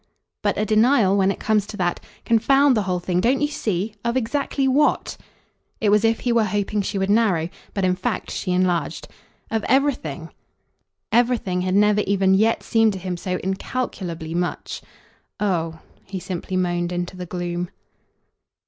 "But 0.41 0.57
a 0.57 0.65
denial, 0.65 1.15
when 1.15 1.29
it 1.29 1.39
comes 1.39 1.67
to 1.67 1.77
that 1.77 1.99
confound 2.25 2.75
the 2.75 2.81
whole 2.81 2.97
thing, 2.97 3.21
don't 3.21 3.39
you 3.39 3.49
see! 3.49 3.93
of 4.03 4.17
exactly 4.17 4.67
what?" 4.67 5.15
It 5.79 5.89
was 5.89 6.03
as 6.03 6.09
if 6.09 6.19
he 6.21 6.31
were 6.31 6.45
hoping 6.45 6.81
she 6.81 6.97
would 6.97 7.11
narrow; 7.11 7.49
but 7.75 7.85
in 7.85 7.95
fact 7.95 8.31
she 8.31 8.51
enlarged. 8.51 9.07
"Of 9.51 9.63
everything." 9.65 10.31
Everything 11.11 11.61
had 11.61 11.75
never 11.75 12.01
even 12.07 12.33
yet 12.33 12.63
seemed 12.63 12.93
to 12.93 12.97
him 12.97 13.15
so 13.15 13.37
incalculably 13.43 14.33
much. 14.33 14.81
"Oh!" 15.39 15.77
he 16.07 16.19
simply 16.19 16.57
moaned 16.57 16.91
into 16.91 17.15
the 17.15 17.27
gloom. 17.27 17.69